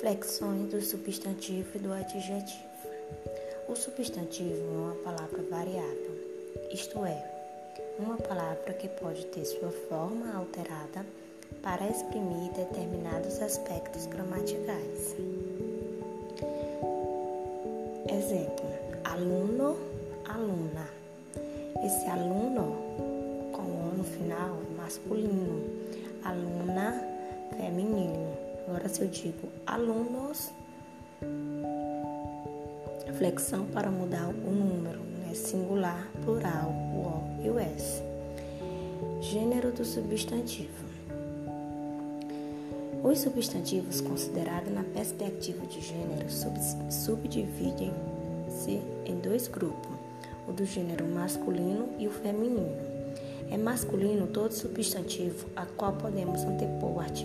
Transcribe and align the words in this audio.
Flexões 0.00 0.70
do 0.70 0.80
substantivo 0.80 1.68
e 1.74 1.78
do 1.78 1.92
adjetivo. 1.92 2.70
O 3.68 3.76
substantivo 3.76 4.56
é 4.56 4.78
uma 4.78 4.94
palavra 4.94 5.42
variável, 5.50 6.10
isto 6.72 7.04
é, 7.04 7.22
uma 7.98 8.16
palavra 8.16 8.72
que 8.72 8.88
pode 8.88 9.26
ter 9.26 9.44
sua 9.44 9.70
forma 9.90 10.34
alterada 10.34 11.04
para 11.62 11.86
exprimir 11.86 12.50
determinados 12.52 13.42
aspectos 13.42 14.06
gramaticais. 14.06 15.16
Exemplo: 18.08 18.70
aluno, 19.04 19.76
aluna. 20.26 20.88
Esse 21.84 22.06
aluno, 22.06 22.74
com 23.52 23.62
o 23.62 23.94
no 23.98 24.04
final, 24.04 24.56
é 24.62 24.80
masculino, 24.80 25.62
aluna, 26.24 27.04
feminino. 27.54 28.39
Agora, 28.70 28.88
se 28.88 29.00
eu 29.00 29.08
digo 29.08 29.48
alunos, 29.66 30.52
flexão 33.18 33.66
para 33.66 33.90
mudar 33.90 34.28
o 34.28 34.32
número, 34.32 35.00
né? 35.00 35.34
singular, 35.34 36.08
plural, 36.22 36.70
o 36.94 36.98
O 37.00 37.44
e 37.44 37.50
o 37.50 37.58
S. 37.58 38.00
Gênero 39.20 39.72
do 39.72 39.84
substantivo. 39.84 40.88
Os 43.02 43.18
substantivos 43.18 44.00
considerados 44.00 44.72
na 44.72 44.84
perspectiva 44.84 45.66
de 45.66 45.80
gênero 45.80 46.30
sub 46.30 46.56
subdividem-se 46.92 48.80
em 49.04 49.16
dois 49.16 49.48
grupos, 49.48 49.90
o 50.46 50.52
do 50.52 50.64
gênero 50.64 51.08
masculino 51.08 51.88
e 51.98 52.06
o 52.06 52.12
feminino. 52.12 53.00
É 53.50 53.58
masculino 53.58 54.28
todo 54.28 54.52
substantivo 54.52 55.48
a 55.56 55.66
qual 55.66 55.94
podemos 55.94 56.44
antepor 56.44 56.92
o 56.92 57.00
artigo 57.00 57.19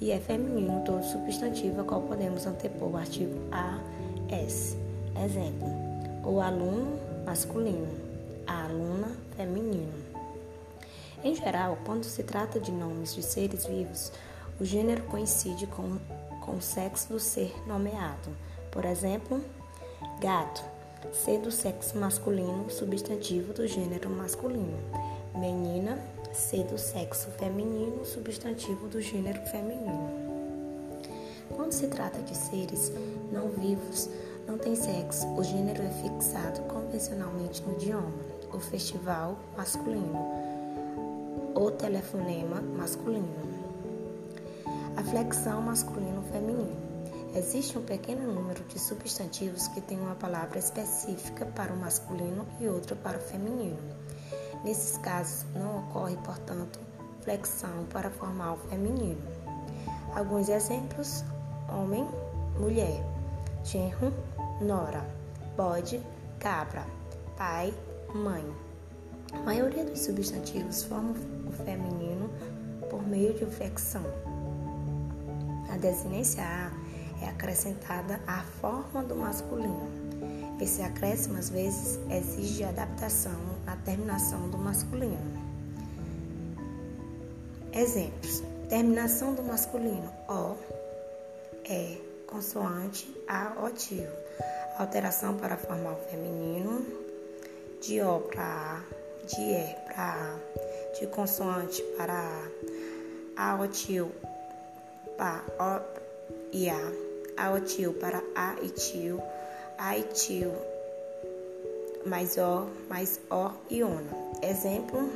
E 0.00 0.12
é 0.12 0.18
feminino 0.18 0.82
todo 0.84 1.02
substantivo 1.02 1.80
a 1.80 1.84
qual 1.84 2.02
podemos 2.02 2.46
antepor 2.46 2.92
o 2.92 2.96
artigo 2.96 3.34
a, 3.50 3.78
s. 4.30 4.76
Exemplo: 5.24 5.68
o 6.24 6.40
aluno 6.40 6.98
masculino, 7.26 7.88
a 8.46 8.64
aluna 8.64 9.10
feminino. 9.36 9.92
Em 11.24 11.34
geral, 11.34 11.76
quando 11.84 12.04
se 12.04 12.22
trata 12.22 12.60
de 12.60 12.70
nomes 12.70 13.14
de 13.14 13.22
seres 13.22 13.66
vivos, 13.66 14.12
o 14.60 14.64
gênero 14.64 15.02
coincide 15.04 15.66
com, 15.66 15.98
com 16.40 16.52
o 16.52 16.62
sexo 16.62 17.08
do 17.08 17.18
ser 17.18 17.52
nomeado. 17.66 18.30
Por 18.70 18.84
exemplo, 18.84 19.42
gato, 20.20 20.62
ser 21.12 21.40
do 21.40 21.50
sexo 21.50 21.98
masculino, 21.98 22.70
substantivo 22.70 23.52
do 23.52 23.66
gênero 23.66 24.08
masculino. 24.08 24.78
Menina, 25.34 25.98
ser 26.38 26.64
do 26.64 26.78
sexo 26.78 27.28
feminino, 27.32 28.04
substantivo 28.04 28.86
do 28.88 29.00
gênero 29.00 29.40
feminino. 29.46 30.08
Quando 31.54 31.72
se 31.72 31.88
trata 31.88 32.22
de 32.22 32.36
seres 32.36 32.92
não 33.32 33.48
vivos, 33.48 34.08
não 34.46 34.56
tem 34.56 34.76
sexo, 34.76 35.26
o 35.34 35.42
gênero 35.42 35.82
é 35.82 35.90
fixado 35.90 36.60
convencionalmente 36.62 37.62
no 37.62 37.74
idioma, 37.74 38.12
o 38.52 38.60
festival 38.60 39.36
masculino, 39.56 40.16
o 41.54 41.70
telefonema 41.72 42.60
masculino, 42.60 43.28
a 44.96 45.02
flexão 45.02 45.60
masculino-feminino. 45.60 46.88
Existe 47.34 47.76
um 47.76 47.82
pequeno 47.82 48.32
número 48.32 48.62
de 48.64 48.78
substantivos 48.78 49.68
que 49.68 49.80
têm 49.80 50.00
uma 50.00 50.14
palavra 50.14 50.58
específica 50.58 51.44
para 51.46 51.72
o 51.72 51.76
masculino 51.76 52.46
e 52.60 52.68
outra 52.68 52.96
para 52.96 53.18
o 53.18 53.20
feminino. 53.20 53.97
Nesses 54.64 54.98
casos, 54.98 55.46
não 55.54 55.78
ocorre, 55.80 56.16
portanto, 56.24 56.80
flexão 57.22 57.86
para 57.92 58.10
formar 58.10 58.54
o 58.54 58.56
feminino. 58.68 59.20
Alguns 60.14 60.48
exemplos: 60.48 61.24
homem, 61.68 62.06
mulher, 62.58 63.04
genro, 63.64 64.12
nora, 64.60 65.04
bode, 65.56 66.00
cabra, 66.38 66.84
pai, 67.36 67.72
mãe. 68.14 68.44
A 69.32 69.38
maioria 69.40 69.84
dos 69.84 70.00
substantivos 70.00 70.84
formam 70.84 71.14
o 71.46 71.52
feminino 71.52 72.30
por 72.88 73.06
meio 73.06 73.34
de 73.34 73.44
flexão. 73.46 74.04
A 75.70 75.76
desinência 75.76 76.42
A 76.42 76.70
é 77.22 77.28
acrescentada 77.28 78.20
à 78.26 78.42
forma 78.60 79.02
do 79.02 79.16
masculino. 79.16 79.88
Esse 80.60 80.82
acréscimo, 80.82 81.38
às 81.38 81.48
vezes, 81.48 81.98
exige 82.10 82.64
adaptação 82.64 83.38
na 83.64 83.76
terminação 83.76 84.48
do 84.50 84.58
masculino. 84.58 85.18
Exemplos: 87.72 88.42
terminação 88.68 89.34
do 89.34 89.42
masculino 89.42 90.12
O, 90.28 90.56
E, 91.64 91.98
consoante 92.26 93.08
A, 93.28 93.54
otivo. 93.64 94.12
Alteração 94.78 95.36
para 95.36 95.56
formar 95.56 95.92
o 95.92 96.10
feminino, 96.10 96.84
de 97.80 98.00
O 98.00 98.20
para 98.20 98.42
A, 98.42 98.82
de 99.26 99.40
E 99.40 99.76
para 99.86 100.14
A, 100.14 100.98
de 100.98 101.06
consoante 101.08 101.82
para 101.96 102.14
A, 103.36 103.52
A 103.52 103.60
otil 103.60 104.10
para 105.16 105.42
O 105.58 105.98
e 106.52 106.68
A, 106.70 107.07
A 107.38 107.52
otil 107.52 107.94
para 107.94 108.22
A 108.34 108.56
e 108.62 108.68
tio 108.68 109.22
ai, 109.78 110.02
tio, 110.12 110.52
mais 112.04 112.36
O, 112.36 112.66
mais 112.88 113.20
O 113.30 113.50
e 113.70 113.82
ONA. 113.82 114.10
Exemplo: 114.42 115.08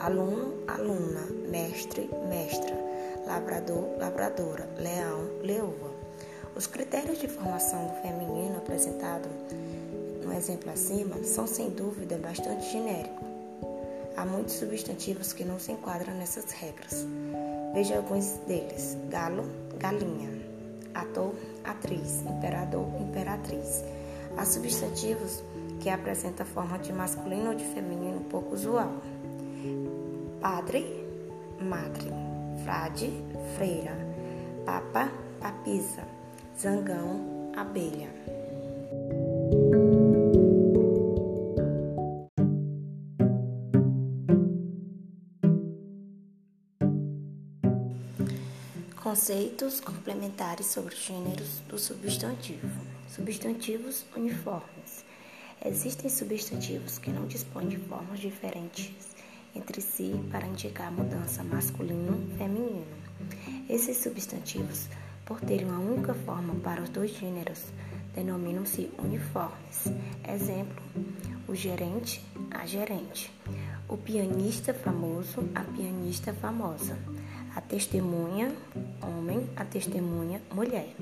aluno, 0.00 0.62
aluna, 0.68 1.26
mestre, 1.50 2.08
mestra, 2.28 2.74
labrador, 3.26 3.98
labradora, 3.98 4.68
leão, 4.78 5.28
leoa. 5.42 5.96
Os 6.54 6.66
critérios 6.66 7.18
de 7.18 7.28
formação 7.28 7.88
do 7.88 8.00
feminino 8.00 8.56
apresentados 8.56 9.30
no 10.24 10.32
exemplo 10.32 10.70
acima 10.70 11.22
são 11.24 11.46
sem 11.46 11.70
dúvida 11.70 12.16
bastante 12.18 12.70
genéricos. 12.70 13.26
Há 14.16 14.24
muitos 14.24 14.54
substantivos 14.54 15.32
que 15.32 15.44
não 15.44 15.58
se 15.58 15.72
enquadram 15.72 16.14
nessas 16.14 16.50
regras. 16.52 17.04
Veja 17.74 17.96
alguns 17.96 18.38
deles: 18.46 18.96
galo, 19.10 19.44
galinha, 19.78 20.45
ator, 21.00 21.34
atriz, 21.64 22.22
imperador, 22.22 22.86
imperatriz. 23.00 23.84
Há 24.36 24.44
substantivos 24.44 25.42
que 25.80 25.88
apresentam 25.88 26.44
forma 26.46 26.78
de 26.78 26.92
masculino 26.92 27.50
ou 27.50 27.54
de 27.54 27.64
feminino 27.64 28.20
pouco 28.22 28.54
usual. 28.54 28.92
Padre, 30.40 31.04
madre, 31.60 32.10
frade, 32.64 33.12
freira, 33.56 33.96
papa, 34.64 35.10
papisa, 35.40 36.02
zangão, 36.58 37.52
abelha. 37.56 38.35
Conceitos 49.06 49.78
complementares 49.78 50.66
sobre 50.66 50.92
os 50.92 51.00
gêneros 51.00 51.60
do 51.68 51.78
substantivo. 51.78 52.68
Substantivos 53.08 54.04
uniformes. 54.16 55.04
Existem 55.64 56.10
substantivos 56.10 56.98
que 56.98 57.12
não 57.12 57.24
dispõem 57.28 57.68
de 57.68 57.76
formas 57.76 58.18
diferentes 58.18 59.14
entre 59.54 59.80
si 59.80 60.12
para 60.32 60.44
indicar 60.44 60.90
mudança 60.90 61.44
masculino-feminino. 61.44 62.84
Esses 63.68 63.98
substantivos, 63.98 64.88
por 65.24 65.40
terem 65.40 65.66
uma 65.66 65.78
única 65.78 66.12
forma 66.12 66.56
para 66.56 66.82
os 66.82 66.88
dois 66.88 67.12
gêneros, 67.12 67.62
denominam-se 68.12 68.90
uniformes. 68.98 69.84
Exemplo: 70.28 70.82
o 71.46 71.54
gerente, 71.54 72.24
a 72.50 72.66
gerente, 72.66 73.32
o 73.88 73.96
pianista 73.96 74.74
famoso, 74.74 75.48
a 75.54 75.62
pianista 75.62 76.34
famosa 76.34 76.98
a 77.56 77.60
testemunha 77.62 78.54
homem, 79.02 79.48
a 79.56 79.64
testemunha 79.64 80.42
mulher. 80.52 80.94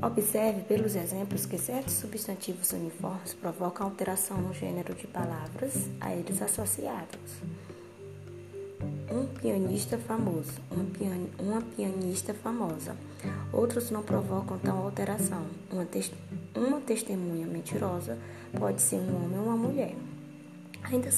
Observe 0.00 0.62
pelos 0.62 0.96
exemplos 0.96 1.44
que 1.44 1.58
certos 1.58 1.92
substantivos 1.92 2.72
uniformes 2.72 3.34
provocam 3.34 3.86
alteração 3.86 4.38
no 4.38 4.54
gênero 4.54 4.94
de 4.94 5.06
palavras 5.06 5.90
a 6.00 6.14
eles 6.14 6.40
associados. 6.40 7.20
Um 9.10 9.26
pianista 9.38 9.98
famoso, 9.98 10.54
uma, 10.70 10.84
pian 10.84 11.26
uma 11.38 11.60
pianista 11.60 12.32
famosa. 12.32 12.96
Outros 13.52 13.90
não 13.90 14.02
provocam 14.02 14.58
tal 14.58 14.78
alteração. 14.78 15.44
Uma, 15.70 15.86
uma 16.56 16.80
testemunha 16.80 17.46
mentirosa 17.46 18.18
pode 18.58 18.80
ser 18.80 18.96
um 18.96 19.24
homem 19.24 19.38
ou 19.38 19.44
uma 19.44 19.56
mulher. 19.58 19.94
Ainda 20.84 21.10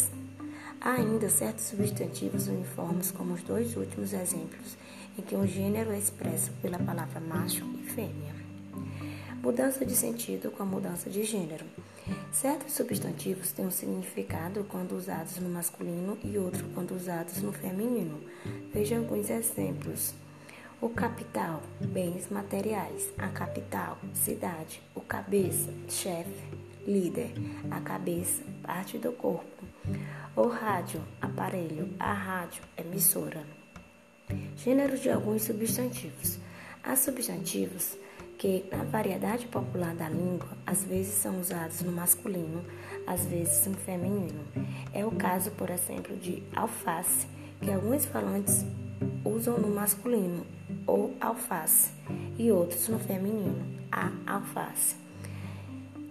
Há 0.85 0.97
ainda 0.97 1.31
certos 1.31 1.65
substantivos 1.65 2.47
uniformes, 2.47 3.11
como 3.11 3.33
os 3.33 3.43
dois 3.43 3.75
últimos 3.75 4.13
exemplos, 4.13 4.77
em 5.19 5.23
que 5.23 5.35
um 5.35 5.47
gênero 5.47 5.91
é 5.91 5.99
expresso 5.99 6.53
pela 6.61 6.79
palavra 6.79 7.19
macho 7.21 7.65
e 7.83 7.85
fêmea. 7.85 8.35
Mudança 9.43 9.87
de 9.87 9.97
sentido 9.97 10.51
com 10.51 10.63
a 10.63 10.67
mudança 10.67 11.09
de 11.09 11.25
gênero. 11.25 11.65
Certos 12.31 12.75
substantivos 12.75 13.51
têm 13.51 13.65
um 13.65 13.71
significado 13.71 14.63
quando 14.69 14.93
usados 14.93 15.39
no 15.39 15.49
masculino 15.49 16.19
e 16.23 16.37
outro 16.37 16.69
quando 16.75 16.95
usados 16.95 17.41
no 17.41 17.51
feminino. 17.51 18.21
Veja 18.71 18.99
alguns 18.99 19.31
exemplos. 19.31 20.13
O 20.83 20.91
capital, 20.91 21.63
bens 21.81 22.29
materiais. 22.29 23.11
A 23.17 23.29
capital, 23.29 23.97
cidade. 24.13 24.83
O 24.95 25.01
cabeça, 25.01 25.73
chefe, 25.89 26.45
líder. 26.87 27.33
A 27.71 27.81
cabeça, 27.81 28.43
parte 28.63 28.99
do 28.99 29.13
corpo. 29.13 29.74
O 30.37 30.49
rádio, 30.49 31.01
aparelho. 31.23 31.95
A 31.97 32.13
rádio, 32.13 32.61
emissora. 32.77 33.45
Gêneros 34.57 34.99
de 34.99 35.09
alguns 35.09 35.43
substantivos. 35.43 36.41
Há 36.83 36.97
substantivos 36.97 37.97
que, 38.37 38.65
na 38.69 38.83
variedade 38.83 39.47
popular 39.47 39.95
da 39.95 40.09
língua, 40.09 40.49
às 40.67 40.83
vezes 40.83 41.15
são 41.15 41.39
usados 41.39 41.83
no 41.83 41.93
masculino, 41.93 42.65
às 43.07 43.25
vezes 43.27 43.65
no 43.67 43.77
feminino. 43.77 44.45
É 44.93 45.07
o 45.07 45.13
caso, 45.13 45.53
por 45.53 45.71
exemplo, 45.71 46.17
de 46.17 46.43
alface, 46.53 47.29
que 47.61 47.71
alguns 47.71 48.05
falantes 48.05 48.65
usam 49.25 49.57
no 49.57 49.69
masculino, 49.69 50.45
ou 50.85 51.17
alface, 51.21 51.93
e 52.37 52.51
outros 52.51 52.89
no 52.89 52.99
feminino, 52.99 53.65
a 53.93 54.11
alface. 54.27 55.04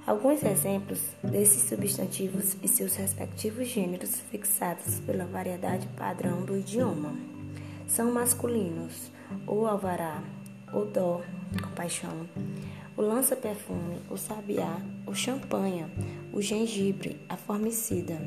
Alguns 0.06 0.44
exemplos 0.44 1.00
desses 1.24 1.70
substantivos 1.70 2.58
e 2.62 2.68
seus 2.68 2.94
respectivos 2.96 3.70
gêneros 3.70 4.16
fixados 4.30 5.00
pela 5.00 5.26
variedade 5.26 5.88
padrão 5.96 6.44
do 6.44 6.58
idioma 6.58 7.16
são 7.88 8.12
masculinos: 8.12 9.10
o 9.48 9.66
alvará, 9.66 10.22
o 10.74 10.84
dó, 10.84 11.22
compaixão, 11.62 12.28
o 12.98 13.02
lança-perfume, 13.02 13.98
o 14.10 14.18
sabiá, 14.18 14.78
o 15.08 15.16
champanha, 15.16 15.90
o 16.34 16.42
gengibre, 16.42 17.22
a 17.30 17.38
formicida. 17.38 18.20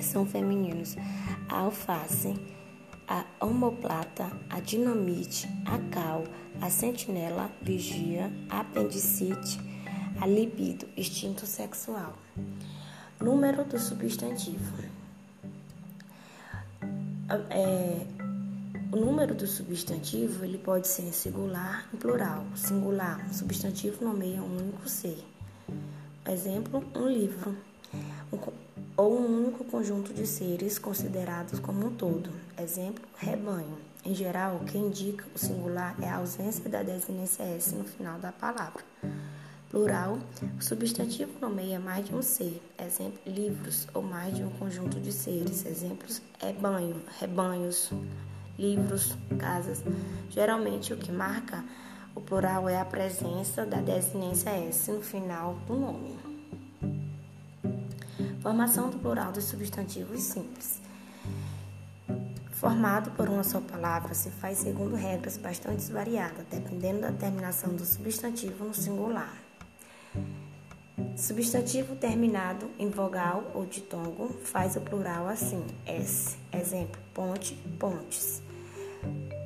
São 0.00 0.24
femininos 0.24 0.96
a 1.50 1.58
alface, 1.58 2.34
a 3.06 3.26
homoplata, 3.40 4.30
a 4.48 4.58
dinamite, 4.60 5.46
a 5.66 5.78
cal, 5.90 6.24
a 6.62 6.70
sentinela, 6.70 7.50
vigia, 7.60 8.32
a 8.48 8.60
apendicite, 8.60 9.67
a 10.20 10.26
libido, 10.26 10.86
instinto 10.96 11.46
sexual. 11.46 12.16
Número 13.20 13.64
do 13.64 13.78
substantivo. 13.78 14.82
É, 17.50 18.06
o 18.90 18.96
número 18.96 19.34
do 19.34 19.46
substantivo 19.46 20.44
ele 20.44 20.58
pode 20.58 20.88
ser 20.88 21.12
singular 21.12 21.88
e 21.92 21.96
plural. 21.96 22.44
Singular, 22.54 23.32
substantivo 23.32 24.04
nomeia 24.04 24.42
um 24.42 24.56
único 24.56 24.88
ser. 24.88 25.22
Exemplo, 26.26 26.84
um 26.94 27.08
livro. 27.08 27.56
ou 28.96 29.20
um 29.20 29.44
único 29.44 29.64
conjunto 29.64 30.12
de 30.12 30.26
seres 30.26 30.78
considerados 30.78 31.60
como 31.60 31.86
um 31.86 31.94
todo. 31.94 32.30
Exemplo, 32.60 33.04
rebanho. 33.16 33.78
Em 34.04 34.14
geral, 34.14 34.56
o 34.56 34.64
que 34.64 34.78
indica 34.78 35.24
o 35.34 35.38
singular 35.38 35.94
é 36.02 36.08
a 36.08 36.16
ausência 36.16 36.68
da 36.68 36.82
desinência 36.82 37.42
S 37.42 37.74
no 37.74 37.84
final 37.84 38.18
da 38.18 38.32
palavra. 38.32 38.82
Plural, 39.70 40.18
o 40.58 40.62
substantivo 40.62 41.30
nomeia 41.42 41.78
mais 41.78 42.06
de 42.06 42.14
um 42.14 42.22
ser. 42.22 42.62
Exemplo, 42.78 43.20
livros, 43.26 43.86
ou 43.92 44.02
mais 44.02 44.34
de 44.34 44.42
um 44.42 44.48
conjunto 44.50 44.98
de 44.98 45.12
seres. 45.12 45.66
Exemplos, 45.66 46.22
rebanho, 46.40 47.02
rebanhos, 47.20 47.90
livros, 48.58 49.14
casas. 49.38 49.84
Geralmente, 50.30 50.94
o 50.94 50.96
que 50.96 51.12
marca 51.12 51.62
o 52.14 52.20
plural 52.20 52.66
é 52.66 52.80
a 52.80 52.84
presença 52.84 53.66
da 53.66 53.82
desinência 53.82 54.48
S 54.48 54.90
no 54.90 55.02
final 55.02 55.54
do 55.66 55.76
nome. 55.76 56.18
Formação 58.40 58.88
do 58.88 58.98
plural 58.98 59.32
dos 59.32 59.44
substantivos 59.44 60.22
simples. 60.22 60.80
Formado 62.52 63.10
por 63.10 63.28
uma 63.28 63.44
só 63.44 63.60
palavra, 63.60 64.14
se 64.14 64.30
faz 64.30 64.58
segundo 64.58 64.96
regras 64.96 65.36
bastante 65.36 65.92
variadas, 65.92 66.46
dependendo 66.50 67.02
da 67.02 67.12
terminação 67.12 67.76
do 67.76 67.84
substantivo 67.84 68.64
no 68.64 68.74
singular. 68.74 69.47
Substantivo 71.18 71.96
terminado 71.96 72.70
em 72.78 72.88
vogal 72.88 73.50
ou 73.52 73.66
ditongo 73.66 74.28
faz 74.44 74.76
o 74.76 74.80
plural 74.80 75.26
assim: 75.26 75.64
S. 75.84 76.36
Exemplo: 76.52 77.00
ponte, 77.12 77.54
pontes. 77.76 78.40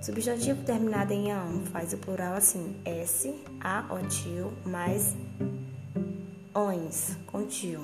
Substantivo 0.03 0.63
terminado 0.65 1.15
em 1.15 1.33
ão 1.33 1.63
faz 1.73 1.95
o 1.95 1.97
plural 1.97 2.35
assim: 2.35 2.77
S, 2.85 3.35
A, 3.59 3.87
O, 3.91 4.07
tio, 4.07 4.53
mais 4.67 5.17
ões, 6.55 7.17
com 7.27 7.47
tio. 7.47 7.81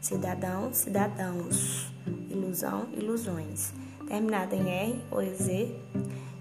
Cidadão, 0.00 0.74
cidadãos. 0.74 1.92
Ilusão, 2.28 2.88
ilusões. 2.92 3.72
Terminado 4.08 4.56
em 4.56 4.68
R 4.68 5.00
ou 5.12 5.22
Z, 5.22 5.76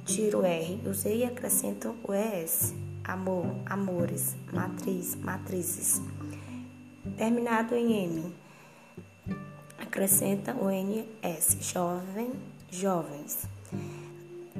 tiro 0.03 0.43
R, 0.43 0.81
o 0.83 0.93
Z 0.95 1.15
e 1.15 1.25
acrescento 1.25 1.95
o 2.03 2.11
ES. 2.11 2.73
Amor, 3.03 3.45
amores. 3.67 4.35
Matriz, 4.51 5.15
matrizes. 5.15 6.01
Terminado 7.17 7.73
em 7.73 8.03
M, 8.03 8.35
acrescenta 9.79 10.53
o 10.53 10.69
NS. 10.69 11.57
Jovem, 11.61 12.31
jovens. 12.69 13.47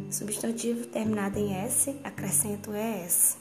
Substantivo 0.10 0.88
terminado 0.88 1.38
em 1.38 1.54
S, 1.54 1.96
acrescento 2.04 2.72
ES. 2.74 3.38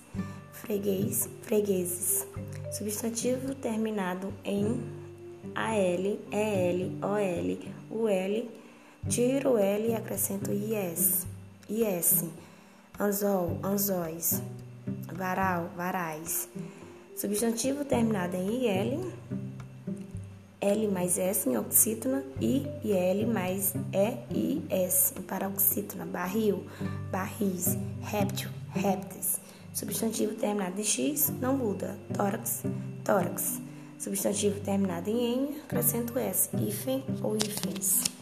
Freguês, 0.52 1.30
fregueses. 1.40 2.26
Substantivo 2.70 3.54
terminado 3.54 4.34
em 4.44 4.82
AL, 5.54 6.18
EL, 6.30 6.92
OL, 7.00 7.58
UL, 7.90 8.50
tiro 9.08 9.56
L 9.56 9.88
e 9.88 9.94
acrescento 9.94 10.52
IS. 10.52 11.26
IS. 11.70 12.24
Anzol, 12.98 13.58
anzóis. 13.62 14.42
Varal, 15.10 15.70
varais. 15.74 16.50
Substantivo 17.16 17.82
terminado 17.82 18.36
em 18.36 18.66
IL, 18.66 19.10
L 20.60 20.88
mais 20.88 21.16
S 21.16 21.48
em 21.48 21.56
oxítona 21.56 22.22
I 22.38 22.66
e 22.84 22.92
L 22.92 23.24
mais 23.24 23.72
E 23.90 24.18
e 24.30 24.62
S 24.68 25.14
em 25.18 25.22
paroxítona, 25.22 26.04
barril, 26.04 26.66
barris, 27.10 27.78
réptil, 28.02 28.50
répteis. 28.68 29.40
Substantivo 29.72 30.34
terminado 30.34 30.78
em 30.78 30.84
X 30.84 31.32
não 31.40 31.56
muda, 31.56 31.96
tórax, 32.14 32.64
tórax. 33.02 33.62
Substantivo 33.98 34.60
terminado 34.60 35.08
em 35.08 35.36
N, 35.36 35.60
acrescento 35.64 36.18
S, 36.18 36.50
hífen 36.54 37.02
ou 37.22 37.34
hífens. 37.34 38.15